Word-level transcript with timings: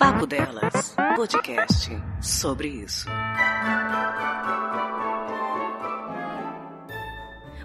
Papo 0.00 0.26
Delas, 0.26 0.96
podcast 1.14 1.90
sobre 2.22 2.68
isso. 2.68 3.06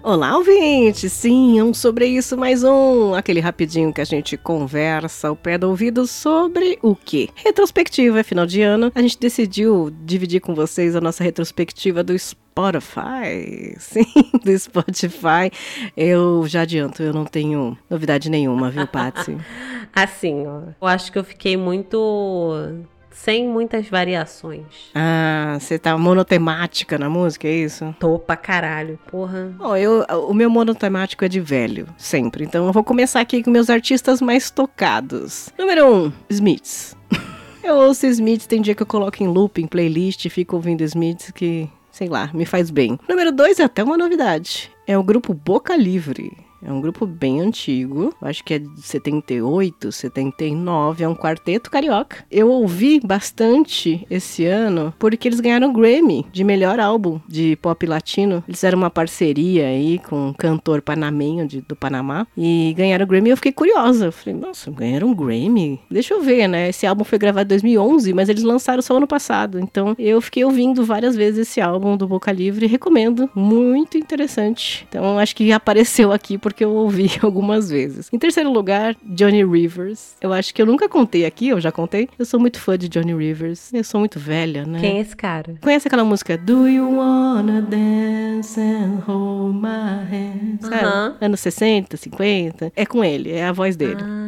Olá, 0.02 0.36
ouvinte! 0.36 1.08
Sim, 1.08 1.58
é 1.58 1.64
um 1.64 1.72
sobre 1.72 2.06
isso 2.06 2.36
mais 2.36 2.62
um, 2.62 3.14
aquele 3.14 3.40
rapidinho 3.40 3.90
que 3.90 4.02
a 4.02 4.04
gente 4.04 4.36
conversa 4.36 5.28
ao 5.28 5.34
pé 5.34 5.56
do 5.56 5.70
ouvido 5.70 6.06
sobre 6.06 6.78
o 6.82 6.94
quê? 6.94 7.30
Retrospectiva, 7.34 8.20
é 8.20 8.22
final 8.22 8.44
de 8.44 8.60
ano. 8.60 8.92
A 8.94 9.00
gente 9.00 9.18
decidiu 9.18 9.90
dividir 10.04 10.40
com 10.40 10.54
vocês 10.54 10.94
a 10.94 11.00
nossa 11.00 11.24
retrospectiva 11.24 12.04
do 12.04 12.14
Spotify. 12.56 13.76
Sim, 13.78 14.06
do 14.42 14.58
Spotify. 14.58 15.50
Eu 15.94 16.46
já 16.48 16.62
adianto, 16.62 17.02
eu 17.02 17.12
não 17.12 17.26
tenho 17.26 17.76
novidade 17.90 18.30
nenhuma, 18.30 18.70
viu, 18.70 18.86
Patsy? 18.86 19.36
assim, 19.94 20.46
ó. 20.46 20.62
Eu 20.80 20.88
acho 20.88 21.12
que 21.12 21.18
eu 21.18 21.24
fiquei 21.24 21.54
muito 21.54 22.86
sem 23.10 23.46
muitas 23.46 23.88
variações. 23.88 24.64
Ah, 24.94 25.58
você 25.60 25.78
tá 25.78 25.98
monotemática 25.98 26.98
na 26.98 27.10
música, 27.10 27.46
é 27.46 27.52
isso? 27.52 27.94
Tô 28.00 28.18
pra 28.18 28.36
caralho, 28.36 28.98
porra. 29.10 29.54
Bom, 29.58 29.76
eu, 29.76 30.04
o 30.28 30.32
meu 30.32 30.48
monotemático 30.48 31.24
é 31.24 31.28
de 31.28 31.40
velho, 31.40 31.86
sempre. 31.98 32.44
Então 32.44 32.66
eu 32.66 32.72
vou 32.72 32.84
começar 32.84 33.20
aqui 33.20 33.42
com 33.42 33.50
meus 33.50 33.68
artistas 33.68 34.22
mais 34.22 34.50
tocados. 34.50 35.50
Número 35.58 35.86
1, 35.86 36.04
um, 36.04 36.12
Smiths. 36.30 36.96
eu 37.64 37.76
ouço 37.76 38.06
Smiths, 38.06 38.46
tem 38.46 38.62
dia 38.62 38.74
que 38.74 38.82
eu 38.82 38.86
coloco 38.86 39.22
em 39.22 39.28
loop, 39.28 39.60
em 39.60 39.66
playlist, 39.66 40.24
e 40.24 40.30
fico 40.30 40.56
ouvindo 40.56 40.82
Smiths 40.82 41.30
que, 41.30 41.70
sei 41.96 42.08
lá, 42.10 42.30
me 42.34 42.44
faz 42.44 42.68
bem. 42.70 42.98
Número 43.08 43.32
2 43.32 43.58
é 43.58 43.64
até 43.64 43.82
uma 43.82 43.96
novidade. 43.96 44.70
É 44.86 44.98
o 44.98 45.02
grupo 45.02 45.32
Boca 45.32 45.74
Livre. 45.74 46.30
É 46.66 46.72
um 46.72 46.80
grupo 46.80 47.06
bem 47.06 47.40
antigo, 47.40 48.12
acho 48.20 48.42
que 48.42 48.54
é 48.54 48.58
de 48.58 48.82
78, 48.82 49.92
79, 49.92 51.04
é 51.04 51.08
um 51.08 51.14
quarteto 51.14 51.70
carioca. 51.70 52.24
Eu 52.28 52.50
ouvi 52.50 52.98
bastante 52.98 54.04
esse 54.10 54.44
ano 54.44 54.92
porque 54.98 55.28
eles 55.28 55.38
ganharam 55.38 55.70
o 55.70 55.72
Grammy 55.72 56.26
de 56.32 56.42
melhor 56.42 56.80
álbum 56.80 57.20
de 57.28 57.54
pop 57.62 57.86
latino. 57.86 58.42
Eles 58.48 58.58
fizeram 58.58 58.78
uma 58.78 58.90
parceria 58.90 59.66
aí 59.68 60.00
com 60.00 60.28
um 60.30 60.32
cantor 60.32 60.82
panamenho 60.82 61.46
de, 61.46 61.60
do 61.60 61.76
Panamá 61.76 62.26
e 62.36 62.74
ganharam 62.76 63.04
o 63.04 63.08
Grammy. 63.08 63.30
Eu 63.30 63.36
fiquei 63.36 63.52
curiosa. 63.52 64.06
Eu 64.06 64.12
falei, 64.12 64.34
nossa, 64.38 64.68
ganharam 64.72 65.08
um 65.08 65.14
Grammy? 65.14 65.80
Deixa 65.88 66.14
eu 66.14 66.20
ver, 66.20 66.48
né? 66.48 66.70
Esse 66.70 66.84
álbum 66.84 67.04
foi 67.04 67.16
gravado 67.16 67.46
em 67.46 67.54
2011, 67.54 68.12
mas 68.12 68.28
eles 68.28 68.42
lançaram 68.42 68.82
só 68.82 68.96
ano 68.96 69.06
passado. 69.06 69.60
Então 69.60 69.94
eu 69.96 70.20
fiquei 70.20 70.44
ouvindo 70.44 70.84
várias 70.84 71.14
vezes 71.14 71.48
esse 71.48 71.60
álbum 71.60 71.96
do 71.96 72.08
Boca 72.08 72.32
Livre 72.32 72.66
recomendo. 72.66 73.30
Muito 73.36 73.96
interessante. 73.96 74.84
Então 74.88 75.16
acho 75.16 75.36
que 75.36 75.52
apareceu 75.52 76.10
aqui 76.10 76.36
porque 76.36 76.55
eu 76.64 76.72
ouvi 76.72 77.10
algumas 77.22 77.70
vezes. 77.70 78.08
Em 78.12 78.18
terceiro 78.18 78.52
lugar, 78.52 78.96
Johnny 79.02 79.44
Rivers. 79.44 80.16
Eu 80.20 80.32
acho 80.32 80.54
que 80.54 80.60
eu 80.60 80.66
nunca 80.66 80.88
contei 80.88 81.24
aqui, 81.24 81.48
eu 81.48 81.60
já 81.60 81.72
contei. 81.72 82.08
Eu 82.18 82.24
sou 82.24 82.38
muito 82.38 82.60
fã 82.60 82.76
de 82.76 82.88
Johnny 82.88 83.14
Rivers. 83.14 83.72
Eu 83.72 83.84
sou 83.84 84.00
muito 84.00 84.18
velha, 84.18 84.64
né? 84.64 84.80
Quem 84.80 84.98
é 84.98 85.00
esse 85.00 85.16
cara? 85.16 85.54
Conhece 85.60 85.88
aquela 85.88 86.04
música 86.04 86.36
Do 86.36 86.68
You 86.68 86.96
Wanna 86.96 87.62
Dance 87.62 88.60
and 88.60 89.02
Hold 89.06 89.56
My 89.56 89.68
Hand? 90.10 90.58
Sabe? 90.60 90.84
Uh 90.84 90.88
-huh. 90.88 91.14
Anos 91.20 91.40
60, 91.40 91.96
50. 91.96 92.72
É 92.74 92.86
com 92.86 93.04
ele, 93.04 93.32
é 93.32 93.44
a 93.44 93.52
voz 93.52 93.76
dele. 93.76 94.02
Ah. 94.02 94.26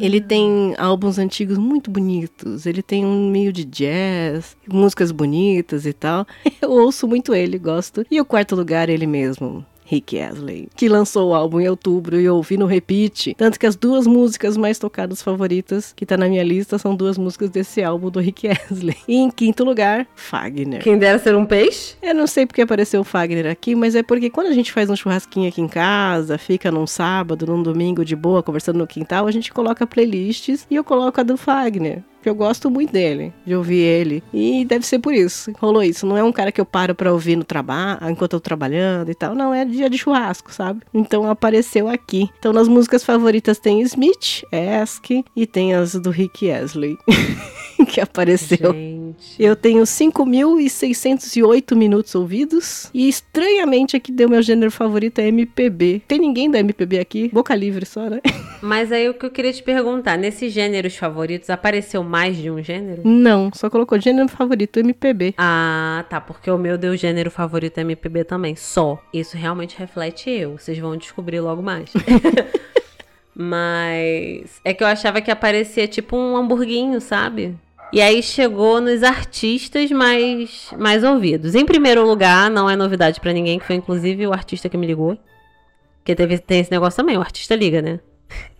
Ele 0.00 0.20
tem 0.20 0.74
álbuns 0.78 1.18
antigos 1.18 1.58
muito 1.58 1.90
bonitos. 1.90 2.66
Ele 2.66 2.82
tem 2.82 3.04
um 3.04 3.30
meio 3.30 3.52
de 3.52 3.64
jazz, 3.64 4.56
músicas 4.68 5.10
bonitas 5.10 5.86
e 5.86 5.92
tal. 5.92 6.26
Eu 6.62 6.70
ouço 6.70 7.06
muito 7.08 7.34
ele, 7.34 7.58
gosto. 7.58 8.06
E 8.10 8.20
o 8.20 8.24
quarto 8.24 8.54
lugar, 8.54 8.88
ele 8.88 9.06
mesmo. 9.06 9.64
Rick 9.88 10.20
Astley, 10.20 10.68
que 10.76 10.86
lançou 10.86 11.30
o 11.30 11.34
álbum 11.34 11.60
em 11.60 11.68
outubro 11.68 12.20
e 12.20 12.24
eu 12.26 12.36
ouvi 12.36 12.58
no 12.58 12.66
repeat. 12.66 13.34
Tanto 13.34 13.58
que 13.58 13.66
as 13.66 13.74
duas 13.74 14.06
músicas 14.06 14.54
mais 14.54 14.78
tocadas 14.78 15.22
favoritas 15.22 15.94
que 15.96 16.04
tá 16.04 16.14
na 16.14 16.28
minha 16.28 16.44
lista 16.44 16.78
são 16.78 16.94
duas 16.94 17.16
músicas 17.16 17.48
desse 17.48 17.82
álbum 17.82 18.10
do 18.10 18.20
Rick 18.20 18.48
Astley. 18.52 18.96
E 19.08 19.16
em 19.16 19.30
quinto 19.30 19.64
lugar, 19.64 20.06
Fagner. 20.14 20.82
Quem 20.82 20.98
dera 20.98 21.18
ser 21.18 21.34
um 21.34 21.46
peixe? 21.46 21.96
Eu 22.02 22.14
não 22.14 22.26
sei 22.26 22.44
porque 22.44 22.60
apareceu 22.60 23.00
o 23.00 23.04
Fagner 23.04 23.46
aqui, 23.46 23.74
mas 23.74 23.94
é 23.94 24.02
porque 24.02 24.28
quando 24.28 24.48
a 24.48 24.52
gente 24.52 24.70
faz 24.72 24.90
um 24.90 24.96
churrasquinho 24.96 25.48
aqui 25.48 25.62
em 25.62 25.68
casa, 25.68 26.36
fica 26.36 26.70
num 26.70 26.86
sábado, 26.86 27.46
num 27.46 27.62
domingo 27.62 28.04
de 28.04 28.14
boa, 28.14 28.42
conversando 28.42 28.78
no 28.78 28.86
quintal, 28.86 29.26
a 29.26 29.30
gente 29.30 29.50
coloca 29.50 29.86
playlists 29.86 30.66
e 30.70 30.74
eu 30.74 30.84
coloco 30.84 31.18
a 31.18 31.24
do 31.24 31.38
Fagner 31.38 32.02
eu 32.24 32.34
gosto 32.34 32.70
muito 32.70 32.92
dele, 32.92 33.32
de 33.46 33.54
ouvir 33.54 33.80
ele. 33.80 34.22
E 34.32 34.64
deve 34.64 34.86
ser 34.86 34.98
por 34.98 35.14
isso, 35.14 35.52
rolou 35.58 35.82
isso. 35.82 36.06
Não 36.06 36.16
é 36.16 36.22
um 36.22 36.32
cara 36.32 36.52
que 36.52 36.60
eu 36.60 36.66
paro 36.66 36.94
pra 36.94 37.12
ouvir 37.12 37.36
no 37.36 37.44
trabalho, 37.44 37.98
enquanto 38.02 38.34
eu 38.34 38.40
tô 38.40 38.40
trabalhando 38.40 39.10
e 39.10 39.14
tal. 39.14 39.34
Não, 39.34 39.52
é 39.52 39.64
dia 39.64 39.88
de 39.88 39.98
churrasco, 39.98 40.52
sabe? 40.52 40.80
Então 40.92 41.28
apareceu 41.28 41.88
aqui. 41.88 42.28
Então 42.38 42.52
nas 42.52 42.68
músicas 42.68 43.04
favoritas 43.04 43.58
tem 43.58 43.80
Smith, 43.82 44.42
Ask 44.82 45.10
e 45.10 45.46
tem 45.46 45.74
as 45.74 45.94
do 45.94 46.10
Rick 46.10 46.50
Astley. 46.50 46.96
que 47.86 48.00
apareceu. 48.00 48.72
Gente. 48.72 49.42
Eu 49.42 49.54
tenho 49.56 49.82
5.608 49.82 51.74
minutos 51.74 52.14
ouvidos. 52.14 52.90
E 52.92 53.08
estranhamente 53.08 53.96
aqui 53.96 54.12
deu 54.12 54.28
meu 54.28 54.42
gênero 54.42 54.70
favorito 54.70 55.18
é 55.18 55.28
MPB. 55.28 56.02
Tem 56.06 56.18
ninguém 56.18 56.50
da 56.50 56.58
MPB 56.58 56.98
aqui? 56.98 57.28
Boca 57.32 57.54
livre 57.54 57.86
só, 57.86 58.08
né? 58.08 58.20
Mas 58.60 58.90
aí 58.90 59.08
o 59.08 59.14
que 59.14 59.24
eu 59.24 59.30
queria 59.30 59.52
te 59.52 59.62
perguntar: 59.62 60.16
nesses 60.16 60.52
gêneros 60.52 60.96
favoritos, 60.96 61.48
apareceu 61.50 62.02
mais 62.02 62.36
de 62.36 62.50
um 62.50 62.62
gênero? 62.62 63.02
Não, 63.04 63.50
só 63.54 63.70
colocou 63.70 64.00
gênero 64.00 64.28
favorito 64.28 64.80
MPB. 64.80 65.34
Ah, 65.38 66.04
tá. 66.08 66.20
Porque 66.20 66.50
o 66.50 66.58
meu 66.58 66.76
deu 66.76 66.96
gênero 66.96 67.30
favorito 67.30 67.78
MPB 67.78 68.24
também. 68.24 68.56
Só. 68.56 69.00
Isso 69.12 69.36
realmente 69.36 69.78
reflete 69.78 70.28
eu. 70.30 70.58
Vocês 70.58 70.78
vão 70.78 70.96
descobrir 70.96 71.40
logo 71.40 71.62
mais. 71.62 71.92
Mas 73.40 74.60
é 74.64 74.74
que 74.74 74.82
eu 74.82 74.88
achava 74.88 75.20
que 75.20 75.30
aparecia 75.30 75.86
tipo 75.86 76.16
um 76.16 76.36
hamburguinho, 76.36 77.00
sabe? 77.00 77.54
E 77.92 78.00
aí 78.00 78.22
chegou 78.22 78.80
nos 78.80 79.02
artistas 79.02 79.90
mais, 79.90 80.70
mais 80.76 81.02
ouvidos. 81.02 81.54
Em 81.54 81.64
primeiro 81.64 82.06
lugar, 82.06 82.50
não 82.50 82.68
é 82.68 82.76
novidade 82.76 83.20
para 83.20 83.32
ninguém, 83.32 83.58
que 83.58 83.66
foi 83.66 83.76
inclusive 83.76 84.26
o 84.26 84.32
artista 84.32 84.68
que 84.68 84.76
me 84.76 84.86
ligou. 84.86 85.18
Porque 85.98 86.14
teve, 86.14 86.38
tem 86.38 86.60
esse 86.60 86.70
negócio 86.70 86.96
também, 86.96 87.16
o 87.16 87.20
artista 87.20 87.54
liga, 87.54 87.80
né? 87.80 88.00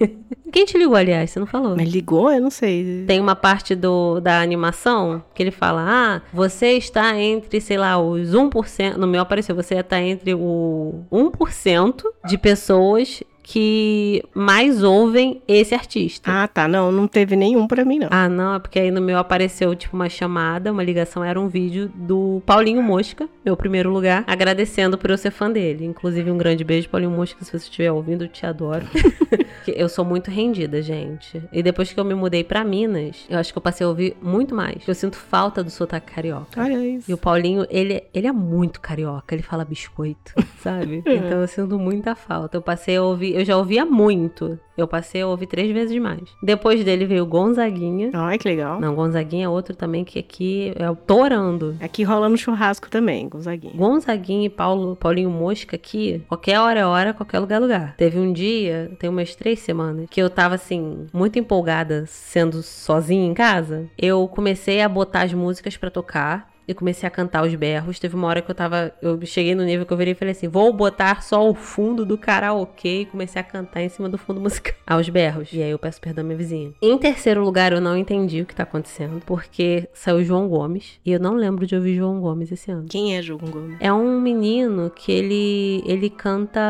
Quem 0.51 0.65
te 0.65 0.79
ligou, 0.79 0.97
aliás? 0.97 1.31
Você 1.31 1.39
não 1.39 1.47
falou. 1.47 1.77
Mas 1.77 1.89
ligou? 1.89 2.31
Eu 2.31 2.41
não 2.41 2.51
sei. 2.51 3.05
Tem 3.07 3.21
uma 3.21 3.37
parte 3.37 3.75
do, 3.75 4.21
da 4.21 4.41
animação 4.41 5.23
que 5.35 5.43
ele 5.43 5.51
fala: 5.51 5.85
Ah, 5.87 6.23
você 6.33 6.73
está 6.73 7.19
entre, 7.19 7.61
sei 7.61 7.77
lá, 7.77 7.99
os 7.99 8.35
1%. 8.35 8.97
No 8.97 9.07
meu 9.07 9.21
apareceu, 9.21 9.55
você 9.55 9.75
está 9.75 10.01
entre 10.01 10.35
o 10.35 11.05
1% 11.13 12.03
de 12.27 12.39
pessoas 12.39 13.23
que 13.51 14.23
mais 14.35 14.83
ouvem 14.83 15.41
esse 15.49 15.75
artista. 15.75 16.31
Ah, 16.31 16.47
tá. 16.47 16.69
Não, 16.69 16.93
não 16.93 17.09
teve 17.09 17.35
nenhum 17.35 17.67
para 17.67 17.83
mim, 17.83 17.99
não. 17.99 18.09
Ah, 18.11 18.29
não. 18.29 18.57
É 18.57 18.59
porque 18.59 18.79
aí 18.79 18.91
no 18.91 19.01
meu 19.01 19.17
apareceu, 19.17 19.75
tipo, 19.75 19.97
uma 19.97 20.11
chamada, 20.11 20.71
uma 20.71 20.85
ligação. 20.85 21.25
Era 21.25 21.41
um 21.41 21.49
vídeo 21.49 21.91
do 21.95 22.43
Paulinho 22.45 22.83
Mosca, 22.83 23.27
meu 23.43 23.57
primeiro 23.57 23.91
lugar, 23.91 24.23
agradecendo 24.27 24.99
por 24.99 25.09
eu 25.09 25.17
ser 25.17 25.31
fã 25.31 25.51
dele. 25.51 25.87
Inclusive, 25.87 26.31
um 26.31 26.37
grande 26.37 26.63
beijo, 26.63 26.91
Paulinho 26.91 27.11
Mosca, 27.11 27.43
se 27.43 27.51
você 27.51 27.57
estiver 27.57 27.91
ouvindo, 27.91 28.25
eu 28.25 28.29
te 28.29 28.45
adoro. 28.45 28.85
eu 29.77 29.89
sou 29.89 30.05
muito 30.05 30.31
rendida, 30.31 30.81
gente. 30.83 31.43
E 31.53 31.63
depois 31.63 31.93
que 31.93 31.99
eu 31.99 32.05
me 32.05 32.15
mudei 32.15 32.45
para 32.45 32.65
Minas, 32.65 33.27
eu 33.29 33.39
acho 33.39 33.53
que 33.53 33.59
eu 33.59 33.63
passei 33.63 33.85
a 33.85 33.89
ouvir 33.89 34.17
muito 34.21 34.55
mais. 34.55 34.87
Eu 34.87 34.95
sinto 34.95 35.17
falta 35.17 35.63
do 35.63 35.71
sotaque 35.71 36.13
carioca. 36.13 36.61
Olha 36.61 36.85
isso. 36.85 37.11
E 37.11 37.15
o 37.15 37.19
Paulinho, 37.19 37.67
ele, 37.71 38.05
ele 38.13 38.27
é 38.27 38.33
muito 38.33 38.81
carioca. 38.81 39.35
Ele 39.35 39.43
fala 39.43 39.65
biscoito, 39.65 40.35
sabe? 40.61 41.03
então 41.07 41.41
eu 41.41 41.49
sinto 41.49 41.79
muita 41.79 42.15
falta. 42.15 42.57
Eu 42.57 42.63
passei 42.63 42.97
a 42.97 43.03
ouvir 43.03 43.35
eu 43.35 43.45
já 43.45 43.57
ouvia 43.57 43.85
muito. 43.85 44.59
Eu 44.79 44.87
passei 44.87 45.23
a 45.23 45.27
ouvir 45.27 45.49
três 45.49 45.73
vezes 45.73 46.01
mais. 46.01 46.23
Depois 46.41 46.85
dele 46.85 47.05
veio 47.05 47.27
Gonzaguinha. 47.27 48.11
Ai, 48.15 48.39
que 48.39 48.49
legal. 48.49 48.81
Não, 48.81 48.95
Gonzaguinha 48.95 49.47
é 49.47 49.49
outro 49.49 49.75
também 49.75 50.05
que 50.05 50.21
aqui 50.21 50.73
é 50.77 50.89
o 50.89 50.95
Torando. 50.95 51.77
Aqui 51.81 52.05
rola 52.05 52.29
no 52.29 52.39
churrasco 52.39 52.89
também, 52.89 53.29
Gonzaguinha. 53.29 53.75
Gonzaguinha 53.75 54.47
e 54.47 54.49
Paulo, 54.49 54.95
Paulinho 54.95 55.31
Mosca 55.31 55.75
aqui, 55.75 56.23
qualquer 56.29 56.61
hora 56.61 56.79
é 56.79 56.87
hora, 56.87 57.13
qualquer 57.13 57.41
lugar 57.41 57.57
é 57.57 57.59
lugar. 57.59 57.97
Teve 57.97 58.21
um 58.21 58.33
dia, 58.33 58.93
tem 59.01 59.11
umas 59.11 59.35
três 59.35 59.59
semanas, 59.59 60.07
que 60.09 60.23
eu 60.23 60.31
tava 60.31 60.55
assim, 60.55 61.09
muito 61.13 61.41
empolgada 61.41 62.05
sendo 62.07 62.63
sozinha 62.63 63.27
em 63.27 63.35
casa. 63.35 63.89
Eu 63.99 64.29
comecei 64.29 64.81
a 64.81 64.89
botar 64.89 65.23
as 65.23 65.35
músicas 65.35 65.77
para 65.77 65.91
tocar 65.91 66.49
e 66.69 66.75
comecei 66.75 67.07
a 67.07 67.11
cantar 67.11 67.43
os 67.45 67.55
berros. 67.55 67.99
Teve 67.99 68.15
uma 68.15 68.29
hora 68.29 68.43
que 68.43 68.51
eu 68.51 68.55
tava. 68.55 68.93
Eu 69.01 69.19
cheguei 69.25 69.55
no 69.55 69.65
nível 69.65 69.87
que 69.87 69.93
eu 69.93 69.97
virei 69.97 70.13
e 70.13 70.15
falei 70.15 70.33
assim: 70.33 70.47
vou 70.47 70.71
botar 70.71 71.23
só 71.23 71.49
o 71.49 71.55
fundo 71.55 72.05
do 72.05 72.19
karaokê 72.19 73.01
e 73.01 73.07
comecei 73.07 73.41
a 73.41 73.45
cantar 73.45 73.81
em 73.81 73.89
cima 73.89 74.09
do 74.09 74.19
fundo 74.19 74.39
musical. 74.39 74.75
Aos 74.87 75.09
berros. 75.09 75.51
E 75.53 75.63
aí 75.63 75.71
eu 75.71 75.79
peço 75.79 76.01
perdão 76.01 76.23
à 76.23 76.27
minha 76.27 76.37
vizinha. 76.37 76.73
Em 76.83 76.99
terceiro 76.99 77.43
lugar, 77.43 77.73
eu 77.73 77.81
não 77.81 77.97
entendi 77.97 78.43
o 78.43 78.47
que 78.47 78.55
tá 78.55 78.65
acontecendo, 78.65 79.23
porque 79.25 79.89
saiu 79.95 80.23
João 80.23 80.47
Gomes. 80.47 81.01
E 81.05 81.13
eu 81.13 81.19
não 81.19 81.35
lembro 81.35 81.67
de 81.67 81.75
ouvir 81.75 81.97
João 81.97 82.21
Gomes 82.21 82.53
esse 82.53 82.71
ano. 82.71 82.87
Quem 82.89 83.17
é 83.17 83.23
João 83.23 83.41
Gomes? 83.41 83.79
É 83.81 83.91
um 83.91 84.21
menino 84.21 84.91
que 84.91 85.11
ele. 85.11 85.83
ele 85.87 86.11
canta. 86.11 86.61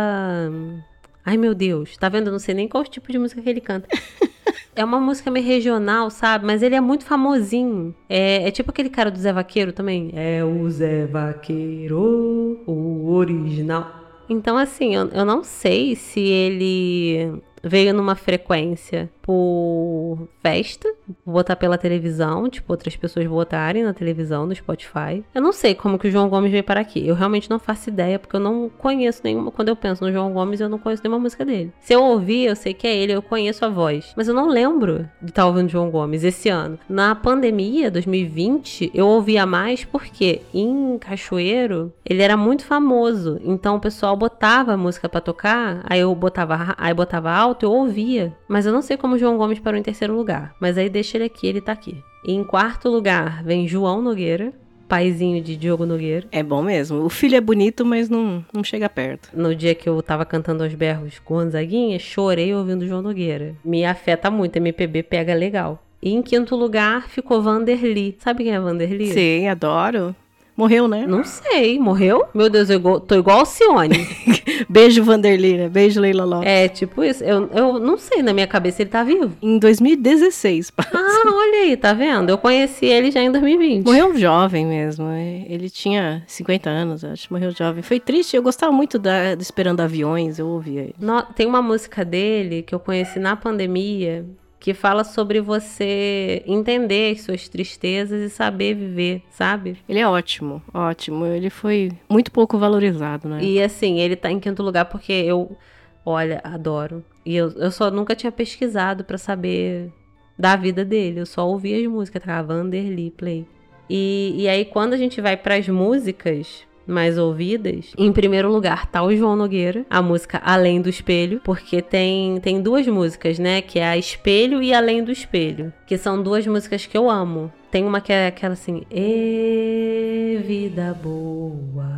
Ai 1.24 1.36
meu 1.36 1.54
Deus, 1.54 1.96
tá 1.96 2.08
vendo? 2.08 2.28
Eu 2.28 2.32
não 2.32 2.38
sei 2.38 2.54
nem 2.54 2.68
qual 2.68 2.84
tipo 2.84 3.10
de 3.10 3.18
música 3.18 3.42
que 3.42 3.50
ele 3.50 3.60
canta. 3.60 3.88
É 4.74 4.84
uma 4.84 5.00
música 5.00 5.30
meio 5.30 5.44
regional, 5.44 6.10
sabe? 6.10 6.46
Mas 6.46 6.62
ele 6.62 6.74
é 6.74 6.80
muito 6.80 7.04
famosinho. 7.04 7.94
É, 8.08 8.46
é 8.46 8.50
tipo 8.50 8.70
aquele 8.70 8.88
cara 8.88 9.10
do 9.10 9.18
Zé 9.18 9.32
Vaqueiro 9.32 9.72
também. 9.72 10.10
É 10.14 10.44
o 10.44 10.70
Zé 10.70 11.06
Vaqueiro, 11.06 12.60
o 12.66 13.10
original. 13.10 13.98
Então, 14.28 14.56
assim, 14.56 14.94
eu, 14.94 15.08
eu 15.08 15.24
não 15.24 15.42
sei 15.42 15.96
se 15.96 16.20
ele 16.20 17.40
veio 17.62 17.94
numa 17.94 18.14
frequência 18.14 19.10
por 19.22 20.26
festa 20.42 20.88
votar 21.24 21.56
pela 21.56 21.76
televisão, 21.76 22.48
tipo, 22.48 22.72
outras 22.72 22.96
pessoas 22.96 23.26
votarem 23.26 23.84
na 23.84 23.92
televisão, 23.92 24.46
no 24.46 24.54
Spotify. 24.54 25.22
Eu 25.34 25.42
não 25.42 25.52
sei 25.52 25.74
como 25.74 25.98
que 25.98 26.08
o 26.08 26.10
João 26.10 26.28
Gomes 26.28 26.50
veio 26.50 26.64
para 26.64 26.80
aqui. 26.80 27.06
Eu 27.06 27.14
realmente 27.14 27.50
não 27.50 27.58
faço 27.58 27.88
ideia, 27.88 28.18
porque 28.18 28.36
eu 28.36 28.40
não 28.40 28.70
conheço 28.78 29.20
nenhuma. 29.24 29.50
Quando 29.50 29.68
eu 29.68 29.76
penso 29.76 30.04
no 30.04 30.12
João 30.12 30.32
Gomes, 30.32 30.60
eu 30.60 30.68
não 30.68 30.78
conheço 30.78 31.02
nenhuma 31.02 31.20
música 31.20 31.44
dele. 31.44 31.72
Se 31.80 31.92
eu 31.92 32.02
ouvir, 32.02 32.46
eu 32.46 32.56
sei 32.56 32.72
que 32.72 32.86
é 32.86 32.96
ele, 32.96 33.12
eu 33.12 33.22
conheço 33.22 33.64
a 33.64 33.68
voz. 33.68 34.12
Mas 34.16 34.28
eu 34.28 34.34
não 34.34 34.48
lembro 34.48 35.08
de 35.20 35.30
estar 35.30 35.46
ouvindo 35.46 35.68
João 35.68 35.90
Gomes 35.90 36.24
esse 36.24 36.48
ano. 36.48 36.78
Na 36.88 37.14
pandemia, 37.14 37.90
2020, 37.90 38.90
eu 38.94 39.06
ouvia 39.06 39.44
mais 39.44 39.84
porque 39.84 40.42
em 40.54 40.98
Cachoeiro 40.98 41.92
ele 42.04 42.22
era 42.22 42.36
muito 42.36 42.64
famoso. 42.64 43.40
Então 43.44 43.76
o 43.76 43.80
pessoal 43.80 44.16
botava 44.16 44.76
música 44.76 45.08
para 45.08 45.20
tocar, 45.20 45.82
aí 45.84 46.00
eu 46.00 46.14
botava, 46.14 46.74
aí 46.78 46.94
botava 46.94 47.30
alto, 47.48 47.64
eu 47.64 47.72
ouvia. 47.72 48.36
Mas 48.46 48.66
eu 48.66 48.72
não 48.72 48.82
sei 48.82 48.96
como 48.96 49.18
João 49.18 49.36
Gomes 49.36 49.58
parou 49.58 49.78
em 49.78 49.82
terceiro 49.82 50.14
lugar. 50.14 50.54
Mas 50.60 50.78
aí 50.78 50.88
deixa 50.88 51.16
ele 51.16 51.24
aqui, 51.24 51.46
ele 51.46 51.60
tá 51.60 51.72
aqui. 51.72 52.02
E 52.24 52.32
em 52.32 52.44
quarto 52.44 52.88
lugar 52.88 53.42
vem 53.42 53.66
João 53.66 54.02
Nogueira, 54.02 54.52
paizinho 54.88 55.42
de 55.42 55.56
Diogo 55.56 55.86
Nogueira. 55.86 56.26
É 56.32 56.42
bom 56.42 56.62
mesmo. 56.62 57.04
O 57.04 57.08
filho 57.10 57.36
é 57.36 57.40
bonito, 57.40 57.84
mas 57.84 58.08
não, 58.08 58.44
não 58.52 58.64
chega 58.64 58.88
perto. 58.88 59.30
No 59.34 59.54
dia 59.54 59.74
que 59.74 59.88
eu 59.88 60.00
tava 60.02 60.24
cantando 60.24 60.62
aos 60.64 60.74
berros 60.74 61.18
com 61.18 61.34
Gonzaguinha, 61.34 61.98
chorei 61.98 62.54
ouvindo 62.54 62.86
João 62.86 63.02
Nogueira. 63.02 63.54
Me 63.64 63.84
afeta 63.84 64.30
muito, 64.30 64.56
MPB 64.56 65.02
pega 65.02 65.34
legal. 65.34 65.82
E 66.00 66.12
em 66.12 66.22
quinto 66.22 66.54
lugar 66.54 67.08
ficou 67.08 67.42
Vanderly. 67.42 68.16
Sabe 68.20 68.44
quem 68.44 68.54
é 68.54 68.60
Vanderly? 68.60 69.12
Sim, 69.12 69.48
adoro. 69.48 70.14
Morreu, 70.58 70.88
né? 70.88 71.06
Não 71.06 71.22
sei, 71.22 71.78
morreu? 71.78 72.24
Meu 72.34 72.50
Deus, 72.50 72.68
eu 72.68 72.98
tô 72.98 73.14
igual 73.14 73.38
Alcione. 73.38 74.08
Beijo, 74.68 75.04
Vanderly, 75.04 75.56
né? 75.56 75.68
Beijo, 75.68 76.00
Leila 76.00 76.24
Lopes. 76.24 76.48
É, 76.48 76.66
tipo 76.66 77.04
isso. 77.04 77.22
Eu, 77.22 77.48
eu 77.54 77.78
não 77.78 77.96
sei, 77.96 78.24
na 78.24 78.32
minha 78.32 78.46
cabeça 78.48 78.82
ele 78.82 78.90
tá 78.90 79.04
vivo. 79.04 79.30
Em 79.40 79.56
2016, 79.56 80.72
parece. 80.72 80.96
Ah, 80.96 81.32
olha 81.32 81.58
aí, 81.60 81.76
tá 81.76 81.92
vendo? 81.92 82.30
Eu 82.30 82.38
conheci 82.38 82.86
ele 82.86 83.12
já 83.12 83.22
em 83.22 83.30
2020. 83.30 83.86
Morreu 83.86 84.16
jovem 84.16 84.66
mesmo. 84.66 85.06
É. 85.10 85.44
Ele 85.48 85.70
tinha 85.70 86.24
50 86.26 86.68
anos, 86.68 87.04
acho. 87.04 87.32
Morreu 87.32 87.52
jovem. 87.52 87.80
Foi 87.80 88.00
triste. 88.00 88.34
Eu 88.34 88.42
gostava 88.42 88.72
muito 88.72 88.98
da, 88.98 89.36
de 89.36 89.42
Esperando 89.44 89.78
Aviões, 89.78 90.40
eu 90.40 90.48
ouvia 90.48 90.80
ele. 90.80 90.94
No, 90.98 91.22
tem 91.22 91.46
uma 91.46 91.62
música 91.62 92.04
dele 92.04 92.62
que 92.62 92.74
eu 92.74 92.80
conheci 92.80 93.20
na 93.20 93.36
pandemia 93.36 94.26
que 94.60 94.74
fala 94.74 95.04
sobre 95.04 95.40
você 95.40 96.42
entender 96.46 97.12
as 97.12 97.22
suas 97.22 97.48
tristezas 97.48 98.20
e 98.20 98.28
saber 98.28 98.74
viver, 98.74 99.22
sabe? 99.30 99.78
Ele 99.88 100.00
é 100.00 100.08
ótimo, 100.08 100.62
ótimo. 100.74 101.24
Ele 101.26 101.48
foi 101.48 101.92
muito 102.08 102.32
pouco 102.32 102.58
valorizado, 102.58 103.28
né? 103.28 103.38
E 103.42 103.62
assim, 103.62 104.00
ele 104.00 104.16
tá 104.16 104.30
em 104.30 104.40
quinto 104.40 104.62
lugar 104.62 104.86
porque 104.86 105.12
eu, 105.12 105.56
olha, 106.04 106.40
adoro. 106.42 107.04
E 107.24 107.36
eu, 107.36 107.50
eu 107.52 107.70
só 107.70 107.90
nunca 107.90 108.16
tinha 108.16 108.32
pesquisado 108.32 109.04
para 109.04 109.16
saber 109.16 109.92
da 110.36 110.56
vida 110.56 110.84
dele. 110.84 111.20
Eu 111.20 111.26
só 111.26 111.46
ouvia 111.48 111.78
as 111.78 111.86
músicas, 111.86 112.22
tava 112.22 112.54
Vanderly 112.54 113.10
Play. 113.10 113.46
E, 113.88 114.34
e 114.36 114.48
aí, 114.48 114.64
quando 114.64 114.92
a 114.92 114.96
gente 114.96 115.20
vai 115.20 115.36
para 115.36 115.56
as 115.56 115.68
músicas, 115.68 116.66
mais 116.88 117.18
ouvidas. 117.18 117.92
Em 117.96 118.12
primeiro 118.12 118.50
lugar, 118.50 118.86
tá 118.86 119.02
o 119.02 119.14
João 119.14 119.36
Nogueira, 119.36 119.84
a 119.88 120.00
música 120.02 120.40
Além 120.44 120.80
do 120.80 120.88
Espelho, 120.88 121.40
porque 121.44 121.82
tem, 121.82 122.40
tem 122.40 122.60
duas 122.60 122.86
músicas, 122.86 123.38
né? 123.38 123.60
Que 123.60 123.78
é 123.78 123.86
a 123.86 123.96
Espelho 123.96 124.62
e 124.62 124.72
Além 124.72 125.04
do 125.04 125.12
Espelho, 125.12 125.72
que 125.86 125.98
são 125.98 126.22
duas 126.22 126.46
músicas 126.46 126.86
que 126.86 126.96
eu 126.96 127.10
amo. 127.10 127.52
Tem 127.70 127.84
uma 127.84 128.00
que 128.00 128.12
é 128.12 128.28
aquela 128.28 128.54
assim, 128.54 128.82
E 128.90 130.40
vida 130.46 130.98
boa. 131.02 131.97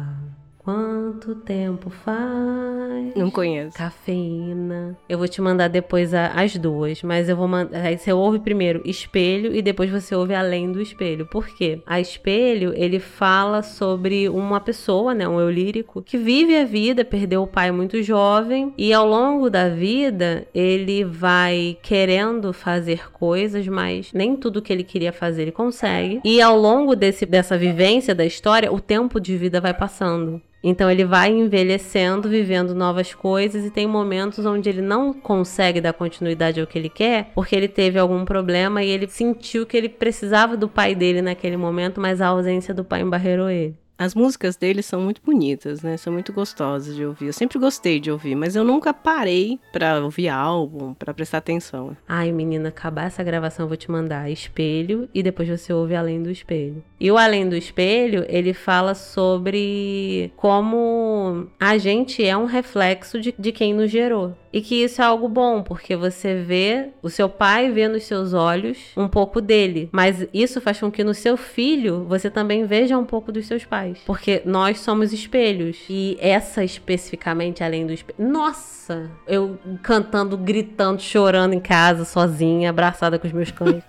Quanto 0.62 1.36
tempo 1.36 1.88
faz? 1.88 3.14
Não 3.16 3.30
conheço. 3.30 3.78
Cafeína. 3.78 4.94
Eu 5.08 5.16
vou 5.16 5.26
te 5.26 5.40
mandar 5.40 5.68
depois 5.68 6.12
a, 6.12 6.26
as 6.26 6.54
duas, 6.54 7.02
mas 7.02 7.30
eu 7.30 7.36
vou 7.36 7.48
mandar. 7.48 7.80
Aí 7.80 7.96
você 7.96 8.12
ouve 8.12 8.38
primeiro 8.38 8.82
espelho 8.84 9.54
e 9.54 9.62
depois 9.62 9.90
você 9.90 10.14
ouve 10.14 10.34
além 10.34 10.70
do 10.70 10.80
espelho. 10.82 11.24
Por 11.24 11.48
quê? 11.48 11.80
A 11.86 11.98
espelho, 11.98 12.74
ele 12.76 13.00
fala 13.00 13.62
sobre 13.62 14.28
uma 14.28 14.60
pessoa, 14.60 15.14
né? 15.14 15.26
Um 15.26 15.40
eu 15.40 15.50
lírico, 15.50 16.02
que 16.02 16.18
vive 16.18 16.54
a 16.54 16.64
vida, 16.64 17.06
perdeu 17.06 17.42
o 17.42 17.46
pai 17.46 17.70
muito 17.72 18.02
jovem 18.02 18.74
e 18.76 18.92
ao 18.92 19.08
longo 19.08 19.48
da 19.48 19.70
vida 19.70 20.46
ele 20.54 21.04
vai 21.04 21.78
querendo 21.82 22.52
fazer 22.52 23.10
coisas, 23.10 23.66
mas 23.66 24.12
nem 24.12 24.36
tudo 24.36 24.60
que 24.60 24.72
ele 24.72 24.84
queria 24.84 25.12
fazer 25.12 25.42
ele 25.42 25.52
consegue. 25.52 26.20
E 26.22 26.42
ao 26.42 26.58
longo 26.58 26.94
desse, 26.94 27.24
dessa 27.24 27.56
vivência 27.56 28.14
da 28.14 28.26
história, 28.26 28.70
o 28.70 28.78
tempo 28.78 29.18
de 29.18 29.38
vida 29.38 29.58
vai 29.58 29.72
passando. 29.72 30.42
Então 30.62 30.90
ele 30.90 31.04
vai 31.04 31.30
envelhecendo, 31.30 32.28
vivendo 32.28 32.74
novas 32.74 33.14
coisas 33.14 33.64
e 33.64 33.70
tem 33.70 33.86
momentos 33.86 34.44
onde 34.44 34.68
ele 34.68 34.82
não 34.82 35.12
consegue 35.12 35.80
dar 35.80 35.92
continuidade 35.92 36.60
ao 36.60 36.66
que 36.66 36.78
ele 36.78 36.90
quer, 36.90 37.30
porque 37.34 37.56
ele 37.56 37.68
teve 37.68 37.98
algum 37.98 38.24
problema 38.24 38.82
e 38.82 38.90
ele 38.90 39.08
sentiu 39.08 39.64
que 39.64 39.76
ele 39.76 39.88
precisava 39.88 40.56
do 40.56 40.68
pai 40.68 40.94
dele 40.94 41.22
naquele 41.22 41.56
momento, 41.56 42.00
mas 42.00 42.20
a 42.20 42.28
ausência 42.28 42.74
do 42.74 42.84
pai 42.84 43.00
embarreirou 43.00 43.48
ele. 43.48 43.74
As 44.00 44.14
músicas 44.14 44.56
dele 44.56 44.80
são 44.80 45.02
muito 45.02 45.20
bonitas, 45.22 45.82
né? 45.82 45.94
São 45.98 46.10
muito 46.10 46.32
gostosas 46.32 46.96
de 46.96 47.04
ouvir. 47.04 47.26
Eu 47.26 47.34
sempre 47.34 47.58
gostei 47.58 48.00
de 48.00 48.10
ouvir, 48.10 48.34
mas 48.34 48.56
eu 48.56 48.64
nunca 48.64 48.94
parei 48.94 49.60
para 49.70 50.02
ouvir 50.02 50.30
álbum, 50.30 50.94
para 50.94 51.12
prestar 51.12 51.36
atenção. 51.36 51.94
Ai, 52.08 52.32
menina, 52.32 52.70
acabar 52.70 53.08
essa 53.08 53.22
gravação 53.22 53.64
eu 53.64 53.68
vou 53.68 53.76
te 53.76 53.90
mandar 53.90 54.30
espelho 54.30 55.06
e 55.12 55.22
depois 55.22 55.50
você 55.50 55.70
ouve 55.70 55.94
Além 55.94 56.22
do 56.22 56.30
Espelho. 56.30 56.82
E 56.98 57.10
o 57.10 57.18
Além 57.18 57.46
do 57.46 57.54
Espelho, 57.54 58.24
ele 58.26 58.54
fala 58.54 58.94
sobre 58.94 60.32
como 60.34 61.46
a 61.60 61.76
gente 61.76 62.24
é 62.24 62.34
um 62.34 62.46
reflexo 62.46 63.20
de, 63.20 63.34
de 63.38 63.52
quem 63.52 63.74
nos 63.74 63.90
gerou. 63.90 64.34
E 64.52 64.60
que 64.60 64.82
isso 64.82 65.00
é 65.00 65.04
algo 65.04 65.28
bom, 65.28 65.62
porque 65.62 65.94
você 65.94 66.34
vê, 66.34 66.88
o 67.02 67.08
seu 67.08 67.28
pai 67.28 67.70
vê 67.70 67.86
nos 67.86 68.04
seus 68.04 68.34
olhos 68.34 68.78
um 68.96 69.08
pouco 69.08 69.40
dele. 69.40 69.88
Mas 69.92 70.26
isso 70.34 70.60
faz 70.60 70.80
com 70.80 70.90
que 70.90 71.04
no 71.04 71.14
seu 71.14 71.36
filho 71.36 72.04
você 72.08 72.28
também 72.28 72.64
veja 72.64 72.98
um 72.98 73.04
pouco 73.04 73.30
dos 73.30 73.46
seus 73.46 73.64
pais. 73.64 73.98
Porque 74.04 74.42
nós 74.44 74.80
somos 74.80 75.12
espelhos. 75.12 75.78
E 75.88 76.16
essa 76.20 76.64
especificamente, 76.64 77.62
além 77.62 77.86
do 77.86 77.92
espelho. 77.92 78.18
Nossa! 78.18 79.10
Eu 79.26 79.56
cantando, 79.82 80.36
gritando, 80.36 81.00
chorando 81.00 81.52
em 81.52 81.60
casa, 81.60 82.04
sozinha, 82.04 82.70
abraçada 82.70 83.18
com 83.18 83.26
os 83.26 83.32
meus 83.32 83.50
cães. 83.52 83.84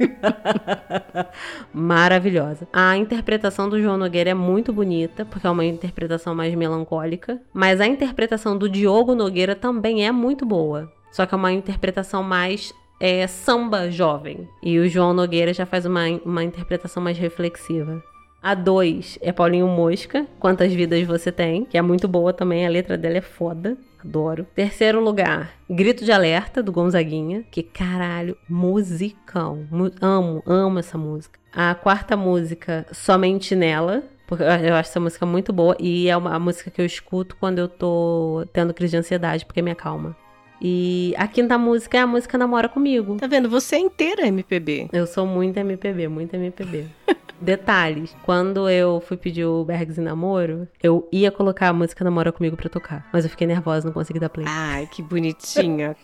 Maravilhosa. 1.73 2.67
A 2.71 2.95
interpretação 2.95 3.67
do 3.67 3.81
João 3.81 3.97
Nogueira 3.97 4.29
é 4.29 4.35
muito 4.35 4.71
bonita, 4.71 5.25
porque 5.25 5.47
é 5.47 5.49
uma 5.49 5.65
interpretação 5.65 6.35
mais 6.35 6.53
melancólica. 6.53 7.41
Mas 7.51 7.81
a 7.81 7.87
interpretação 7.87 8.55
do 8.55 8.69
Diogo 8.69 9.15
Nogueira 9.15 9.55
também 9.55 10.05
é 10.05 10.11
muito 10.11 10.45
boa. 10.51 10.91
Só 11.13 11.25
que 11.25 11.33
é 11.33 11.37
uma 11.37 11.53
interpretação 11.53 12.21
mais 12.21 12.73
é, 12.99 13.25
samba 13.25 13.89
jovem. 13.89 14.49
E 14.61 14.77
o 14.79 14.87
João 14.89 15.13
Nogueira 15.13 15.53
já 15.53 15.65
faz 15.65 15.85
uma, 15.85 16.01
uma 16.25 16.43
interpretação 16.43 17.01
mais 17.01 17.17
reflexiva. 17.17 18.03
A 18.43 18.53
2 18.53 19.19
é 19.21 19.31
Paulinho 19.31 19.67
Mosca, 19.67 20.27
Quantas 20.39 20.73
Vidas 20.73 21.07
Você 21.07 21.31
Tem, 21.31 21.63
que 21.63 21.77
é 21.77 21.81
muito 21.81 22.05
boa 22.05 22.33
também, 22.33 22.65
a 22.65 22.69
letra 22.69 22.97
dela 22.97 23.17
é 23.17 23.21
foda. 23.21 23.77
Adoro. 24.03 24.45
Terceiro 24.53 24.99
lugar, 24.99 25.53
Grito 25.69 26.03
de 26.03 26.11
Alerta, 26.11 26.61
do 26.61 26.71
Gonzaguinha. 26.71 27.45
Que 27.51 27.63
caralho, 27.63 28.35
musicão. 28.49 29.67
amo, 30.01 30.43
amo 30.45 30.79
essa 30.79 30.97
música. 30.97 31.39
A 31.53 31.75
quarta 31.75 32.17
música, 32.17 32.85
Somente 32.91 33.55
Nela, 33.55 34.03
porque 34.25 34.43
eu 34.43 34.75
acho 34.75 34.89
essa 34.89 34.99
música 34.99 35.25
muito 35.25 35.53
boa 35.53 35.75
e 35.79 36.09
é 36.09 36.17
uma, 36.17 36.39
música 36.39 36.71
que 36.71 36.81
eu 36.81 36.85
escuto 36.85 37.35
quando 37.35 37.59
eu 37.59 37.67
tô 37.67 38.47
tendo 38.53 38.73
crise 38.73 38.91
de 38.91 38.97
ansiedade, 38.97 39.45
porque 39.45 39.61
me 39.61 39.71
acalma. 39.71 40.15
E 40.61 41.15
a 41.17 41.27
quinta 41.27 41.57
música 41.57 41.97
é 41.97 42.01
a 42.01 42.07
música 42.07 42.37
Namora 42.37 42.69
Comigo. 42.69 43.17
Tá 43.17 43.25
vendo? 43.25 43.49
Você 43.49 43.77
é 43.77 43.79
inteira 43.79 44.27
MPB. 44.27 44.89
Eu 44.93 45.07
sou 45.07 45.25
muito 45.25 45.57
MPB, 45.57 46.07
muito 46.07 46.35
MPB. 46.35 46.85
Detalhes, 47.41 48.15
quando 48.21 48.69
eu 48.69 49.01
fui 49.01 49.17
pedir 49.17 49.45
o 49.45 49.65
Bergs 49.65 49.99
em 49.99 50.03
namoro, 50.03 50.67
eu 50.83 51.09
ia 51.11 51.31
colocar 51.31 51.69
a 51.69 51.73
música 51.73 52.03
Namora 52.03 52.31
Comigo 52.31 52.55
pra 52.55 52.69
tocar. 52.69 53.09
Mas 53.11 53.25
eu 53.25 53.31
fiquei 53.31 53.47
nervosa, 53.47 53.87
não 53.87 53.93
consegui 53.93 54.19
dar 54.19 54.29
play. 54.29 54.45
Ai, 54.47 54.87
que 54.91 55.01
bonitinha. 55.01 55.95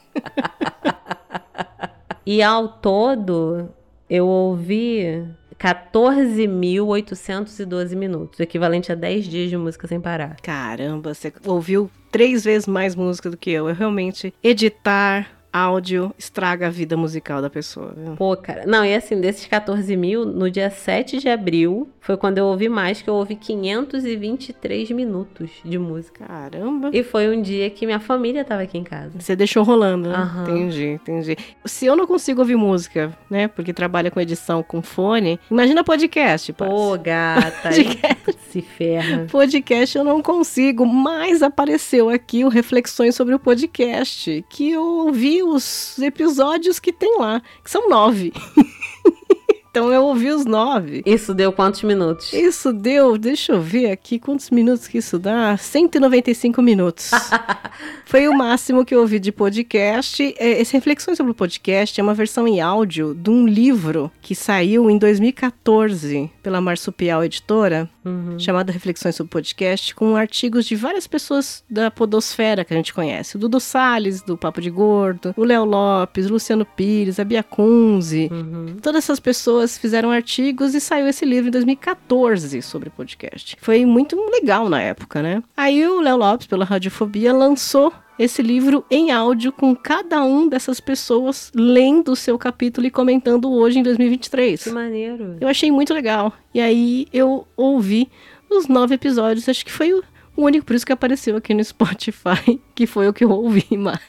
e 2.25 2.41
ao 2.41 2.67
todo, 2.67 3.69
eu 4.09 4.25
ouvi 4.25 5.27
14.812 5.59 7.95
minutos, 7.95 8.39
equivalente 8.39 8.91
a 8.91 8.95
10 8.95 9.25
dias 9.25 9.49
de 9.49 9.57
música 9.57 9.87
sem 9.87 9.99
parar. 9.99 10.37
Caramba, 10.41 11.13
você 11.13 11.33
ouviu 11.45 11.91
três 12.11 12.43
vezes 12.43 12.67
mais 12.67 12.95
música 12.95 13.29
do 13.29 13.37
que 13.37 13.51
eu. 13.51 13.69
Eu 13.69 13.75
realmente 13.75 14.33
editar, 14.43 15.36
áudio 15.57 16.13
estraga 16.17 16.67
a 16.67 16.69
vida 16.69 16.95
musical 16.95 17.41
da 17.41 17.49
pessoa. 17.49 17.93
Viu? 17.95 18.15
Pô, 18.15 18.35
cara. 18.35 18.65
Não, 18.65 18.85
e 18.85 18.93
assim, 18.93 19.19
desses 19.19 19.45
14 19.47 19.95
mil, 19.95 20.25
no 20.25 20.49
dia 20.49 20.69
7 20.69 21.17
de 21.19 21.29
abril, 21.29 21.89
foi 21.99 22.15
quando 22.17 22.37
eu 22.37 22.45
ouvi 22.45 22.69
mais, 22.69 23.01
que 23.01 23.09
eu 23.09 23.15
ouvi 23.15 23.35
523 23.35 24.91
minutos 24.91 25.49
de 25.63 25.77
música. 25.77 26.25
Caramba. 26.25 26.89
E 26.93 27.03
foi 27.03 27.35
um 27.35 27.41
dia 27.41 27.69
que 27.69 27.85
minha 27.85 27.99
família 27.99 28.43
tava 28.45 28.61
aqui 28.61 28.77
em 28.77 28.83
casa. 28.83 29.11
Você 29.19 29.35
deixou 29.35 29.63
rolando, 29.63 30.09
né? 30.09 30.17
Uhum. 30.17 30.43
Entendi, 30.43 30.87
entendi. 30.87 31.37
Se 31.65 31.85
eu 31.85 31.95
não 31.95 32.07
consigo 32.07 32.41
ouvir 32.41 32.55
música, 32.55 33.11
né? 33.29 33.47
Porque 33.47 33.73
trabalha 33.73 34.11
com 34.11 34.19
edição 34.19 34.63
com 34.63 34.81
fone, 34.81 35.39
imagina 35.49 35.83
podcast, 35.83 36.53
Pô, 36.53 36.97
gata. 36.97 37.69
podcast. 37.69 38.37
Se 38.49 38.61
ferra. 38.61 39.27
Podcast 39.29 39.97
eu 39.97 40.03
não 40.03 40.21
consigo, 40.21 40.85
mas 40.85 41.43
apareceu 41.43 42.09
aqui 42.09 42.45
o 42.45 42.49
Reflexões 42.49 43.15
sobre 43.15 43.35
o 43.35 43.39
Podcast, 43.39 44.45
que 44.49 44.71
eu 44.71 44.83
ouvi 44.83 45.43
os 45.53 45.97
episódios 45.99 46.79
que 46.79 46.91
tem 46.91 47.17
lá, 47.19 47.41
que 47.63 47.69
são 47.69 47.89
nove. 47.89 48.33
então 49.69 49.93
eu 49.93 50.03
ouvi 50.03 50.29
os 50.29 50.45
nove. 50.45 51.03
Isso 51.05 51.33
deu 51.33 51.51
quantos 51.51 51.83
minutos? 51.83 52.33
Isso 52.33 52.73
deu, 52.73 53.17
deixa 53.17 53.53
eu 53.53 53.61
ver 53.61 53.91
aqui 53.91 54.17
quantos 54.17 54.49
minutos 54.49 54.87
que 54.87 54.97
isso 54.97 55.19
dá. 55.19 55.55
195 55.55 56.61
minutos. 56.61 57.11
Foi 58.05 58.27
o 58.27 58.37
máximo 58.37 58.85
que 58.85 58.95
eu 58.95 59.01
ouvi 59.01 59.19
de 59.19 59.31
podcast. 59.31 60.33
É, 60.37 60.61
esse 60.61 60.73
Reflexões 60.73 61.17
sobre 61.17 61.31
o 61.31 61.35
Podcast 61.35 61.99
é 61.99 62.03
uma 62.03 62.13
versão 62.13 62.47
em 62.47 62.61
áudio 62.61 63.13
de 63.13 63.29
um 63.29 63.47
livro 63.47 64.11
que 64.21 64.33
saiu 64.33 64.89
em 64.89 64.97
2014 64.97 66.31
pela 66.41 66.61
Marsupial 66.61 67.23
Editora, 67.23 67.89
Uhum. 68.07 68.39
chamado 68.39 68.71
Reflexões 68.71 69.15
sobre 69.15 69.31
Podcast, 69.31 69.93
com 69.93 70.15
artigos 70.15 70.65
de 70.65 70.75
várias 70.75 71.05
pessoas 71.07 71.63
da 71.69 71.91
podosfera 71.91 72.63
que 72.63 72.73
a 72.73 72.77
gente 72.77 72.93
conhece. 72.93 73.35
O 73.35 73.39
Dudu 73.39 73.59
Salles, 73.59 74.21
do 74.21 74.37
Papo 74.37 74.61
de 74.61 74.69
Gordo, 74.69 75.33
o 75.35 75.43
Léo 75.43 75.65
Lopes, 75.65 76.29
Luciano 76.29 76.65
Pires, 76.65 77.19
a 77.19 77.23
Bia 77.23 77.43
Kunze. 77.43 78.29
Uhum. 78.31 78.77
Todas 78.81 79.03
essas 79.03 79.19
pessoas 79.19 79.77
fizeram 79.77 80.11
artigos 80.11 80.73
e 80.73 80.81
saiu 80.81 81.07
esse 81.07 81.25
livro 81.25 81.49
em 81.49 81.51
2014 81.51 82.61
sobre 82.61 82.89
podcast. 82.89 83.57
Foi 83.59 83.85
muito 83.85 84.15
legal 84.29 84.69
na 84.69 84.81
época, 84.81 85.21
né? 85.21 85.43
Aí 85.55 85.85
o 85.85 86.01
Léo 86.01 86.17
Lopes, 86.17 86.47
pela 86.47 86.65
Radiofobia, 86.65 87.33
lançou 87.33 87.93
esse 88.17 88.41
livro 88.41 88.83
em 88.89 89.11
áudio 89.11 89.51
com 89.51 89.75
cada 89.75 90.23
um 90.23 90.47
dessas 90.47 90.79
pessoas 90.79 91.51
lendo 91.53 92.11
o 92.11 92.15
seu 92.15 92.37
capítulo 92.37 92.87
e 92.87 92.91
comentando 92.91 93.51
hoje 93.51 93.79
em 93.79 93.83
2023. 93.83 94.63
Que 94.63 94.69
maneiro. 94.71 95.37
Eu 95.39 95.47
achei 95.47 95.71
muito 95.71 95.93
legal. 95.93 96.33
E 96.53 96.59
aí 96.59 97.07
eu 97.13 97.47
ouvi 97.55 98.09
os 98.49 98.67
nove 98.67 98.95
episódios, 98.95 99.47
acho 99.47 99.65
que 99.65 99.71
foi 99.71 99.93
o 99.93 100.03
único, 100.37 100.65
por 100.65 100.75
isso 100.75 100.85
que 100.85 100.93
apareceu 100.93 101.35
aqui 101.35 101.53
no 101.53 101.63
Spotify, 101.63 102.59
que 102.75 102.85
foi 102.85 103.07
o 103.07 103.13
que 103.13 103.23
eu 103.23 103.31
ouvi 103.31 103.77
mais. 103.77 104.01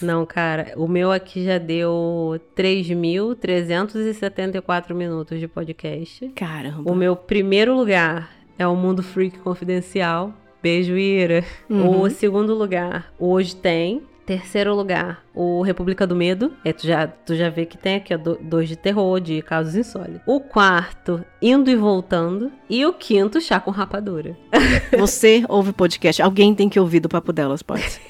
Não, 0.00 0.24
cara, 0.24 0.72
o 0.76 0.86
meu 0.86 1.10
aqui 1.10 1.44
já 1.44 1.58
deu 1.58 2.40
3.374 2.56 4.94
minutos 4.94 5.40
de 5.40 5.48
podcast. 5.48 6.28
Caramba. 6.34 6.90
O 6.90 6.94
meu 6.94 7.16
primeiro 7.16 7.76
lugar 7.76 8.30
é 8.58 8.66
o 8.66 8.74
Mundo 8.76 9.02
Freak 9.02 9.38
Confidencial. 9.40 10.32
Beijo, 10.64 10.96
Ira. 10.96 11.44
Uhum. 11.68 12.00
O 12.00 12.08
segundo 12.08 12.54
lugar, 12.54 13.12
Hoje 13.18 13.54
Tem. 13.54 14.00
Terceiro 14.24 14.74
lugar, 14.74 15.22
o 15.34 15.60
República 15.60 16.06
do 16.06 16.16
Medo. 16.16 16.50
É, 16.64 16.72
tu 16.72 16.86
já, 16.86 17.06
tu 17.06 17.34
já 17.36 17.50
vê 17.50 17.66
que 17.66 17.76
tem 17.76 17.96
aqui, 17.96 18.14
ó, 18.14 18.16
do- 18.16 18.38
dois 18.40 18.66
de 18.66 18.74
terror, 18.76 19.20
de 19.20 19.42
casos 19.42 19.74
insólitos. 19.76 20.22
O 20.26 20.40
quarto, 20.40 21.22
Indo 21.42 21.68
e 21.70 21.76
Voltando. 21.76 22.50
E 22.70 22.86
o 22.86 22.94
quinto, 22.94 23.38
Chá 23.42 23.60
com 23.60 23.70
Rapadura. 23.70 24.34
Você 24.98 25.44
ouve 25.46 25.74
podcast, 25.74 26.22
alguém 26.22 26.54
tem 26.54 26.70
que 26.70 26.80
ouvir 26.80 27.00
do 27.00 27.08
Papo 27.10 27.30
Delas, 27.34 27.62
pode. 27.62 27.84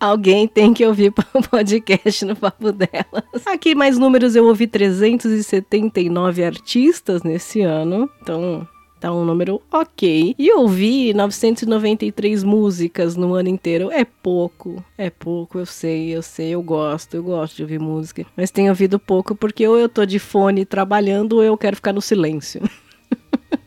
Alguém 0.00 0.48
tem 0.48 0.74
que 0.74 0.84
ouvir 0.84 1.12
o 1.32 1.42
podcast 1.48 2.24
no 2.24 2.34
Papo 2.34 2.72
Delas. 2.72 3.46
Aqui, 3.46 3.72
mais 3.72 3.96
números, 3.96 4.34
eu 4.34 4.44
ouvi 4.46 4.66
379 4.66 6.42
artistas 6.44 7.22
nesse 7.22 7.60
ano. 7.60 8.10
Então, 8.20 8.66
tá 9.02 9.12
um 9.12 9.24
número 9.24 9.60
ok. 9.70 10.32
E 10.38 10.52
ouvi 10.52 11.12
993 11.12 12.44
músicas 12.44 13.16
no 13.16 13.34
ano 13.34 13.48
inteiro. 13.48 13.90
É 13.90 14.04
pouco, 14.04 14.82
é 14.96 15.10
pouco, 15.10 15.58
eu 15.58 15.66
sei, 15.66 16.14
eu 16.14 16.22
sei, 16.22 16.50
eu 16.50 16.62
gosto, 16.62 17.16
eu 17.16 17.22
gosto 17.24 17.56
de 17.56 17.62
ouvir 17.62 17.80
música. 17.80 18.24
Mas 18.36 18.52
tenho 18.52 18.68
ouvido 18.68 19.00
pouco 19.00 19.34
porque 19.34 19.66
ou 19.66 19.76
eu 19.76 19.88
tô 19.88 20.06
de 20.06 20.20
fone 20.20 20.64
trabalhando 20.64 21.32
ou 21.32 21.42
eu 21.42 21.58
quero 21.58 21.74
ficar 21.74 21.92
no 21.92 22.00
silêncio. 22.00 22.62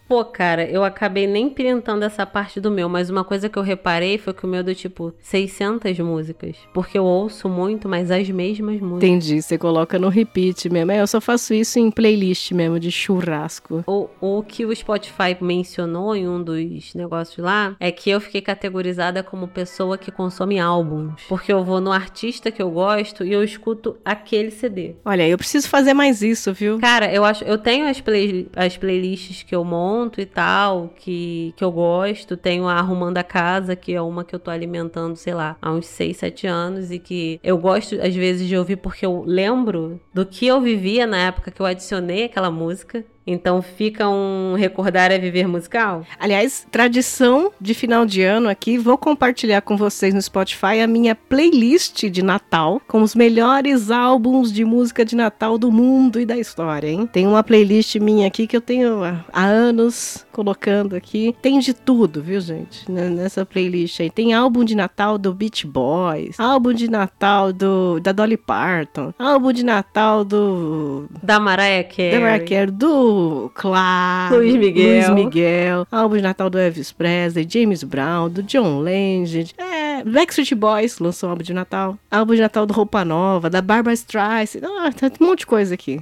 Pô, 0.07 0.24
cara, 0.24 0.69
eu 0.69 0.83
acabei 0.83 1.25
nem 1.25 1.50
printando 1.50 2.05
essa 2.05 2.27
parte 2.27 2.62
do 2.62 2.69
meu, 2.69 2.88
mas 2.88 3.09
uma 3.09 3.24
coisa 3.24 3.50
que 3.50 3.57
eu 3.57 3.63
reparei 3.63 4.19
foi 4.19 4.33
que 4.33 4.45
o 4.45 4.47
meu 4.47 4.63
deu 4.63 4.75
tipo 4.75 5.12
600 5.19 5.97
músicas. 6.00 6.55
Porque 6.74 6.97
eu 6.97 7.03
ouço 7.03 7.50
muito, 7.50 7.89
mas 7.89 8.12
as 8.12 8.29
mesmas 8.29 8.79
músicas. 8.79 9.09
Entendi, 9.09 9.41
você 9.41 9.57
coloca 9.57 9.97
no 9.97 10.09
repeat 10.09 10.69
mesmo. 10.69 10.91
É, 10.91 11.01
eu 11.01 11.07
só 11.07 11.19
faço 11.19 11.55
isso 11.55 11.79
em 11.79 11.89
playlist 11.89 12.51
mesmo, 12.51 12.79
de 12.79 12.91
churrasco. 12.91 13.83
O, 13.88 14.07
o 14.21 14.43
que 14.43 14.63
o 14.63 14.75
Spotify 14.75 15.35
mencionou 15.41 16.15
em 16.15 16.27
um 16.29 16.41
dos 16.41 16.93
negócios 16.93 17.43
lá 17.43 17.75
é 17.79 17.91
que 17.91 18.12
eu 18.12 18.21
fiquei 18.21 18.41
categorizada 18.41 19.24
como 19.24 19.47
pessoa 19.47 19.97
que 19.97 20.12
consome 20.12 20.59
álbuns. 20.59 21.24
Porque 21.27 21.51
eu 21.51 21.63
vou 21.63 21.81
no 21.81 21.91
artista 21.91 22.51
que 22.51 22.62
eu 22.62 22.69
gosto 22.69 23.25
e 23.25 23.33
eu 23.33 23.43
escuto 23.43 23.97
aquele 24.05 24.51
CD. 24.51 24.97
Olha, 25.03 25.27
eu 25.27 25.38
preciso 25.38 25.67
fazer 25.67 25.95
mais 25.95 26.21
isso, 26.21 26.53
viu? 26.53 26.77
Cara, 26.79 27.12
eu 27.12 27.25
acho. 27.25 27.43
Eu 27.43 27.57
tenho 27.57 27.88
as, 27.88 28.00
play, 28.00 28.47
as 28.55 28.77
playlists 28.77 29.41
que 29.41 29.55
eu 29.55 29.63
monto 29.65 29.95
e 30.20 30.25
tal, 30.25 30.90
que, 30.96 31.54
que 31.56 31.64
eu 31.64 31.72
gosto. 31.72 32.38
Tenho 32.38 32.68
a 32.68 32.74
Arrumando 32.74 33.18
a 33.18 33.24
Casa, 33.24 33.75
que 33.75 33.94
é 33.94 34.02
uma 34.02 34.24
que 34.24 34.36
eu 34.36 34.40
tô 34.40 34.52
alimentando, 34.52 35.16
sei 35.16 35.34
lá, 35.34 35.58
há 35.62 35.72
uns 35.72 35.88
6, 35.88 36.18
7 36.18 36.48
anos. 36.48 36.92
E 36.92 37.00
que 37.00 37.40
eu 37.44 37.58
gosto, 37.58 37.96
às 38.02 38.16
vezes, 38.16 38.48
de 38.48 38.58
ouvir 38.58 38.78
porque 38.78 39.06
eu 39.06 39.24
lembro 39.25 40.00
do 40.14 40.25
que 40.25 40.46
eu 40.46 40.62
vivia 40.62 41.08
na 41.08 41.18
época 41.18 41.52
que 41.52 41.62
eu 41.62 41.66
adicionei 41.66 42.25
aquela 42.25 42.52
música. 42.52 43.04
Então 43.25 43.62
fica 43.62 44.08
um 44.08 44.55
recordar 44.55 45.12
é 45.12 45.17
viver 45.17 45.48
musical. 45.48 46.05
Aliás, 46.20 46.67
tradição 46.72 47.51
de 47.60 47.74
final 47.74 48.05
de 48.05 48.22
ano 48.22 48.50
aqui, 48.50 48.77
vou 48.77 48.98
compartilhar 48.98 49.62
com 49.62 49.75
vocês 49.75 50.13
no 50.13 50.22
Spotify 50.22 50.82
a 50.84 50.88
minha 50.88 51.15
playlist 51.15 52.05
de 52.05 52.24
Natal 52.24 52.82
com 52.88 53.01
os 53.01 53.15
melhores 53.15 53.89
álbuns 53.89 54.51
de 54.51 54.63
música 54.63 55.03
de 55.03 55.15
Natal 55.15 55.58
do 55.58 55.72
mundo 55.72 56.20
e 56.20 56.25
da 56.25 56.38
história, 56.38 56.88
hein? 56.88 57.08
Tem 57.12 57.27
uma 57.27 57.44
playlist 57.44 57.96
minha 57.96 58.27
aqui 58.27 58.48
que 58.48 58.55
eu 58.55 58.62
tenho 58.62 59.03
há 59.03 59.44
anos 59.44 60.25
colocando 60.36 60.96
aqui. 60.96 61.34
Tem 61.42 61.58
de 61.60 61.74
tudo, 61.74 62.22
viu, 62.22 62.42
gente? 62.42 62.92
N- 62.92 63.10
Nessa 63.12 63.46
playlist 63.46 64.01
aí. 64.01 64.10
Tem 64.10 64.34
álbum 64.34 64.65
de 64.65 64.75
Natal 64.75 65.18
do 65.18 65.34
Beach 65.34 65.65
Boys, 65.65 66.38
álbum 66.39 66.74
de 66.74 66.89
Natal 66.89 67.54
do 67.54 68.00
da 68.01 68.12
Dolly 68.12 68.36
Parton, 68.38 69.13
álbum 69.18 69.54
de 69.54 69.63
Natal 69.63 70.25
do 70.25 71.08
Da 71.24 71.39
Mariah 71.39 71.84
Carey. 71.88 72.12
da 72.12 72.20
Mariah 72.20 72.46
Carey, 72.46 72.65
do 72.72 73.50
Claro, 73.54 74.36
Luiz 74.38 74.56
Miguel. 74.56 74.86
Luiz 74.86 75.10
Miguel, 75.10 75.88
álbum 75.92 76.15
de 76.18 76.22
Natal 76.22 76.50
do 76.50 76.60
Elvis 76.60 76.92
Presley, 76.92 77.48
James 77.50 77.84
Brown, 77.84 78.30
do 78.30 78.44
John 78.44 78.80
Legend, 78.80 79.54
é, 79.58 79.85
Backstreet 80.04 80.54
Boys 80.56 81.00
lançou 81.00 81.28
um 81.28 81.32
álbum 81.32 81.44
de 81.44 81.54
Natal, 81.54 81.98
álbum 82.10 82.36
de 82.36 82.42
Natal 82.42 82.66
do 82.66 82.74
Roupa 82.74 83.06
Nova, 83.06 83.50
da 83.50 83.62
Barbara 83.62 83.94
Streisand, 83.94 84.62
ah, 84.64 84.92
tem 84.92 85.12
um 85.22 85.28
monte 85.28 85.40
de 85.40 85.46
coisa 85.48 85.74
aqui. 85.74 86.02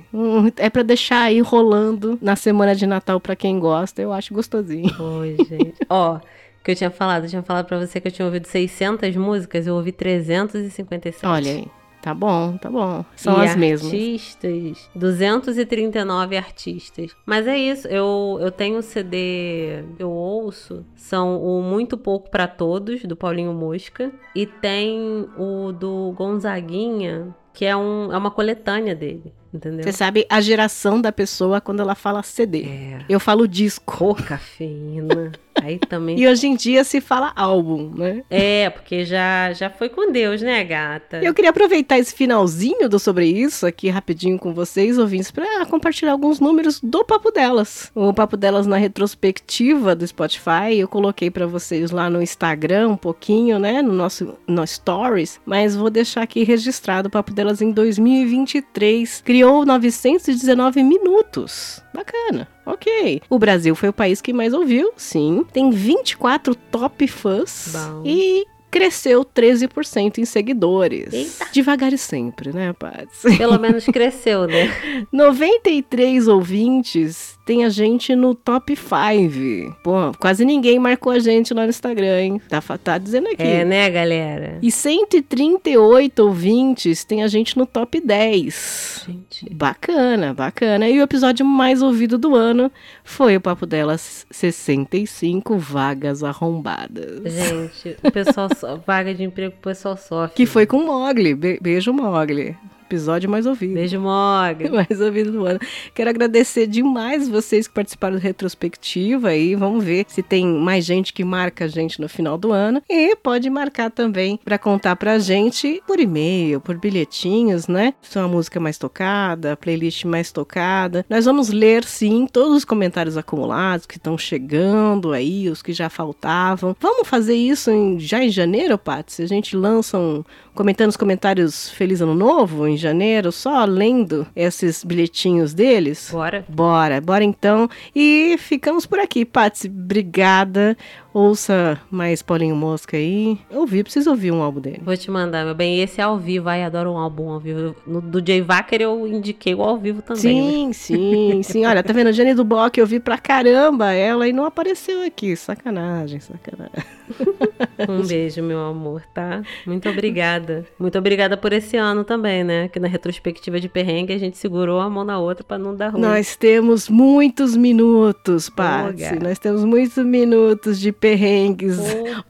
É 0.58 0.70
pra 0.70 0.84
deixar 0.84 1.24
aí 1.24 1.40
rolando 1.42 2.18
na 2.22 2.36
semana 2.36 2.76
de 2.76 2.86
Natal 2.88 3.20
pra 3.20 3.36
quem 3.36 3.60
gosta, 3.60 4.02
eu 4.02 4.12
acho 4.14 4.34
gostosinho. 4.34 4.94
Oi, 5.00 5.38
gente. 5.48 5.76
Ó, 5.90 6.20
que 6.64 6.72
eu 6.72 6.76
tinha 6.76 6.90
falado, 6.90 7.26
eu 7.26 7.30
tinha 7.30 7.44
falado 7.44 7.66
pra 7.66 7.78
você 7.78 8.00
que 8.00 8.08
eu 8.08 8.12
tinha 8.12 8.26
ouvido 8.26 8.48
600 8.48 9.16
músicas, 9.16 9.68
eu 9.68 9.76
ouvi 9.76 9.92
357. 9.92 11.26
Olha 11.26 11.52
aí, 11.52 11.68
tá 12.04 12.14
bom, 12.14 12.58
tá 12.58 12.70
bom. 12.70 13.06
São 13.16 13.42
e 13.42 13.48
as 13.48 13.56
mesmas. 13.56 13.94
artistas, 13.94 14.90
239 14.94 16.36
artistas. 16.36 17.16
Mas 17.26 17.48
é 17.48 17.58
isso, 17.58 17.88
eu, 17.88 18.38
eu 18.42 18.52
tenho 18.52 18.80
o 18.80 18.82
CD, 18.82 19.86
eu 19.98 20.12
ouço, 20.12 20.86
são 20.96 21.42
o 21.42 21.64
Muito 21.64 21.98
Pouco 21.98 22.30
Pra 22.30 22.46
Todos, 22.46 23.04
do 23.04 23.16
Paulinho 23.16 23.54
Mosca, 23.54 24.12
e 24.36 24.46
tem 24.46 25.30
o 25.38 25.72
do 25.72 26.12
Gonzaguinha, 26.18 27.34
que 27.54 27.64
é, 27.64 27.76
um, 27.76 28.12
é 28.12 28.18
uma 28.18 28.32
coletânea 28.32 28.94
dele, 28.94 29.34
entendeu? 29.54 29.84
Você 29.84 29.92
sabe 29.92 30.26
a 30.30 30.42
geração 30.42 31.00
da 31.00 31.12
pessoa 31.12 31.62
quando 31.62 31.82
ela 31.82 31.96
fala 31.96 32.24
CD. 32.24 32.64
É. 32.64 33.00
Eu 33.08 33.20
falo 33.20 33.48
disco. 33.48 33.84
Cor 33.86 34.22
cafeína. 34.22 35.32
Aí 35.62 35.80
também. 35.80 36.14
E 36.24 36.28
hoje 36.28 36.48
em 36.48 36.56
dia 36.56 36.84
se 36.84 37.02
fala 37.02 37.34
álbum, 37.36 37.92
né? 37.96 38.24
É, 38.30 38.70
porque 38.70 39.04
já, 39.04 39.52
já 39.52 39.70
foi 39.70 39.90
com 39.90 40.12
Deus, 40.12 40.42
né, 40.42 40.64
gata? 40.64 41.20
Eu 41.22 41.34
queria 41.34 41.50
aproveitar 41.50 41.98
esse 41.98 42.14
finalzinho 42.14 42.88
do 42.88 43.00
Sobre 43.00 43.26
Isso 43.26 43.66
aqui 43.66 43.90
rapidinho 43.90 44.38
com 44.38 44.54
vocês, 44.54 44.98
ouvintes, 44.98 45.32
para 45.32 45.66
compartilhar 45.66 46.12
alguns 46.12 46.40
números 46.40 46.80
do 46.82 47.04
Papo 47.04 47.32
Delas. 47.32 47.92
O 47.96 48.14
Papo 48.14 48.38
Delas 48.38 48.68
na 48.68 48.78
retrospectiva 48.78 49.96
do 49.96 50.08
Spotify, 50.08 50.78
eu 50.78 50.88
coloquei 50.88 51.30
para 51.30 51.46
vocês 51.46 51.92
lá 51.92 52.10
no 52.10 52.22
Instagram 52.22 52.90
um 52.90 52.98
pouquinho, 52.98 53.60
né, 53.60 53.82
no 53.82 53.94
nosso 53.94 54.36
no 54.48 54.66
Stories, 54.66 55.42
mas 55.46 55.76
vou 55.76 55.90
deixar 55.90 56.22
aqui 56.22 56.44
registrado 56.44 57.08
o 57.08 57.12
Papo 57.12 57.34
Delas 57.34 57.62
em 57.62 57.72
2023. 57.72 59.22
Criou 59.26 59.43
919 59.44 60.82
minutos. 60.84 61.82
Bacana. 61.94 62.48
Ok. 62.66 63.22
O 63.30 63.38
Brasil 63.38 63.76
foi 63.76 63.90
o 63.90 63.94
país 63.94 64.22
que 64.22 64.32
mais 64.32 64.54
ouviu, 64.54 64.92
sim. 64.96 65.46
Tem 65.52 65.70
24 65.70 66.56
top 66.56 67.06
fãs. 67.08 67.74
Bom. 67.74 68.04
E 68.06 68.46
cresceu 68.72 69.24
13% 69.24 70.18
em 70.18 70.26
seguidores. 70.26 71.14
Eita. 71.14 71.48
Devagar 71.52 71.94
e 71.94 71.98
sempre, 71.98 72.52
né, 72.54 72.74
Paty? 72.74 73.38
Pelo 73.38 73.60
menos 73.62 73.86
cresceu, 73.86 74.48
né? 74.48 74.74
93 75.12 76.28
ouvintes 76.28 77.38
tem 77.46 77.66
a 77.66 77.70
gente 77.70 78.16
no 78.16 78.34
top 78.34 78.76
5. 78.76 79.76
Pô, 79.84 80.12
quase 80.18 80.46
ninguém 80.46 80.80
marcou 80.80 81.12
a 81.12 81.20
gente 81.20 81.54
lá 81.54 81.64
no 81.64 81.70
Instagram, 81.70 82.20
hein? 82.22 82.42
Tá, 82.48 82.62
tá 82.78 82.98
dizendo 82.98 83.28
aqui. 83.28 83.42
É, 83.44 83.66
né, 83.66 83.90
galera? 83.90 84.60
E 84.62 84.72
138 84.72 86.20
ouvintes 86.24 87.04
tem 87.04 87.22
a 87.24 87.28
gente 87.28 87.58
no 87.58 87.66
top 87.66 88.00
10. 88.00 89.06
Gente. 89.08 89.54
Bacana, 89.54 90.34
bacana. 90.34 90.88
E 90.88 91.00
o 91.00 91.04
episódio 91.04 91.46
mais 91.46 91.82
ouvido 91.82 92.18
do 92.18 92.36
ano 92.36 92.72
foi 93.04 93.36
o 93.36 93.42
Papo 93.42 93.66
Delas 93.66 94.26
65 94.32 95.58
Vagas 95.58 96.24
Arrombadas. 96.24 97.22
Gente, 97.34 97.98
o 98.04 98.12
pessoal 98.12 98.48
só, 98.56 98.78
vaga 98.78 99.14
de 99.14 99.24
emprego, 99.24 99.56
o 99.58 99.62
pessoal 99.62 99.98
sofre. 99.98 100.36
Que 100.36 100.46
foi 100.46 100.66
com 100.66 100.78
o 100.78 100.86
Mogli. 100.86 101.34
Be- 101.36 101.60
beijo, 101.62 101.92
Mogli. 101.94 102.56
Episódio 102.84 103.30
mais 103.30 103.46
ouvido. 103.46 103.74
Beijo, 103.74 104.00
Mog. 104.00 104.70
Mais 104.70 105.00
ouvido 105.00 105.32
do 105.32 105.46
ano. 105.46 105.60
Quero 105.96 106.10
agradecer 106.10 106.68
demais 106.68 107.30
vocês 107.30 107.66
que 107.66 107.74
participaram 107.74 108.18
da 108.18 108.22
retrospectiva 108.22 109.30
aí. 109.30 109.56
Vamos 109.56 109.84
ver 109.84 110.06
se 110.08 110.22
tem 110.22 110.46
mais 110.46 110.84
gente 110.84 111.14
que 111.14 111.24
marca 111.24 111.66
a 111.66 111.68
gente 111.68 112.02
no 112.02 112.10
final 112.10 112.38
do 112.38 112.52
ano. 112.52 112.82
E 112.90 113.16
pode 113.16 113.50
marcar 113.50 113.90
também 113.90 114.38
para 114.44 114.58
contar 114.58 114.96
pra 114.98 115.18
gente 115.18 115.82
por 115.88 116.00
e-mail, 116.00 116.60
por 116.60 116.78
bilhetinhos, 116.78 117.68
né? 117.68 117.94
Se 118.02 118.18
é 118.18 118.22
uma 118.22 118.28
música 118.28 118.60
mais 118.60 118.78
tocada, 118.78 119.56
playlist 119.56 120.04
mais 120.04 120.32
tocada. 120.32 121.06
Nós 121.10 121.24
vamos 121.26 121.50
ler, 121.50 121.86
sim, 121.86 122.28
todos 122.32 122.58
os 122.58 122.66
comentários 122.66 123.18
acumulados 123.18 123.86
que 123.86 123.98
estão 123.98 124.18
chegando 124.18 125.14
aí, 125.14 125.50
os 125.50 125.62
que 125.62 125.72
já 125.72 125.90
faltavam. 125.90 126.76
Vamos 126.80 127.08
fazer 127.08 127.36
isso 127.36 127.72
em, 127.72 127.98
já 127.98 128.24
em 128.24 128.30
janeiro, 128.30 128.78
Paty? 128.78 129.14
Se 129.14 129.24
a 129.24 129.28
gente 129.28 129.56
lança 129.56 129.98
um, 129.98 130.24
comentando 130.54 130.90
os 130.90 130.98
comentários 130.98 131.70
Feliz 131.70 132.02
Ano 132.02 132.16
Novo 132.16 132.68
em 132.68 132.78
janeiro, 132.78 133.32
só 133.32 133.66
lendo 133.66 134.28
esses 134.36 134.84
bilhetinhos 134.84 135.54
deles? 135.54 136.10
Bora. 136.12 136.46
Bora, 136.48 137.02
bora 137.02 137.24
então. 137.24 137.70
E 137.96 138.36
ficamos 138.38 138.86
por 138.86 139.00
aqui, 139.00 139.26
Patsy. 139.26 139.68
Obrigada. 139.68 140.78
Ouça 141.14 141.80
mais 141.92 142.24
Paulinho 142.24 142.56
Mosca 142.56 142.98
aí. 142.98 143.38
Eu 143.52 143.60
ouvi, 143.62 143.84
preciso 143.84 144.10
ouvir 144.10 144.32
um 144.32 144.42
álbum 144.42 144.60
dele. 144.60 144.82
Vou 144.84 144.98
te 144.98 145.12
mandar, 145.12 145.46
meu 145.46 145.54
bem. 145.54 145.80
Esse 145.80 146.02
é 146.02 146.04
ao 146.04 146.18
vivo, 146.18 146.50
ai, 146.50 146.64
adoro 146.64 146.92
um 146.92 146.98
álbum 146.98 147.30
ao 147.30 147.40
vivo. 147.40 147.76
No, 147.86 148.02
do 148.02 148.26
Jay 148.26 148.42
Wacker 148.42 148.82
eu 148.82 149.08
indiquei 149.08 149.54
o 149.54 149.62
ao 149.62 149.78
vivo 149.78 150.02
também. 150.02 150.22
Sim, 150.22 150.68
né? 150.68 150.74
sim, 150.74 151.44
sim. 151.44 151.66
Olha, 151.68 151.84
tá 151.84 151.94
vendo? 151.94 152.12
Jane 152.12 152.34
do 152.34 152.44
Bock, 152.44 152.80
eu 152.80 152.88
vi 152.88 153.00
pra 153.00 153.20
caramba 153.20 153.94
ela 153.94 154.28
e 154.28 154.34
não 154.34 154.44
apareceu 154.44 155.04
aqui. 155.06 155.36
Sacanagem, 155.36 156.20
sacanagem. 156.20 156.72
Um 157.88 158.06
beijo, 158.06 158.42
meu 158.42 158.60
amor, 158.60 159.04
tá? 159.14 159.42
Muito 159.66 159.90
obrigada. 159.90 160.43
Muito 160.78 160.98
obrigada 160.98 161.38
por 161.38 161.54
esse 161.54 161.78
ano 161.78 162.04
também, 162.04 162.44
né? 162.44 162.68
Que 162.68 162.80
na 162.80 162.88
retrospectiva 162.88 163.60
de 163.60 163.70
perrengue 163.70 164.14
a 164.14 164.18
gente 164.18 164.38
segurou 164.38 164.80
a 164.80 164.90
mão 164.90 165.04
na 165.04 165.20
outra 165.20 165.44
para 165.44 165.58
não 165.58 165.76
dar 165.76 165.90
ruim. 165.90 166.02
Nós 166.02 166.36
temos 166.36 166.90
muitos 166.90 167.56
minutos, 167.56 168.50
Patsy. 168.50 169.20
Nós 169.22 169.40
temos 169.40 169.64
muitos 169.64 170.04
minutos 170.06 170.80
de 170.80 170.92
perrengues 170.92 171.78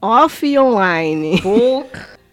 off 0.01 0.45
e 0.45 0.57
online. 0.57 1.41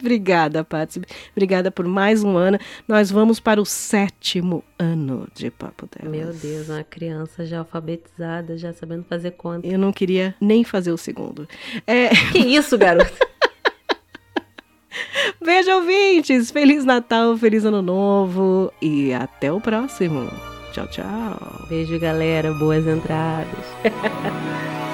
Obrigada, 0.00 0.62
Patsy. 0.62 1.02
Obrigada 1.32 1.70
por 1.70 1.86
mais 1.86 2.22
um 2.22 2.36
ano. 2.36 2.58
Nós 2.86 3.10
vamos 3.10 3.40
para 3.40 3.60
o 3.60 3.66
sétimo 3.66 4.62
ano 4.78 5.26
de 5.34 5.50
Papo 5.50 5.88
Delas. 5.88 6.10
Meu 6.10 6.32
Deus, 6.32 6.68
uma 6.68 6.84
criança 6.84 7.44
já 7.44 7.58
alfabetizada, 7.58 8.56
já 8.56 8.72
sabendo 8.72 9.04
fazer 9.04 9.32
conta. 9.32 9.66
Eu 9.66 9.78
não 9.78 9.92
queria 9.92 10.34
nem 10.40 10.62
fazer 10.62 10.92
o 10.92 10.96
segundo. 10.96 11.48
É... 11.86 12.10
Que 12.32 12.38
isso, 12.38 12.78
garoto? 12.78 13.12
Beijo, 15.44 15.70
ouvintes! 15.72 16.50
Feliz 16.50 16.84
Natal, 16.84 17.36
feliz 17.36 17.64
Ano 17.64 17.82
Novo 17.82 18.72
e 18.80 19.12
até 19.12 19.52
o 19.52 19.60
próximo. 19.60 20.30
Tchau, 20.72 20.86
tchau. 20.88 21.66
Beijo, 21.68 21.98
galera. 21.98 22.52
Boas 22.52 22.86
entradas. 22.86 23.48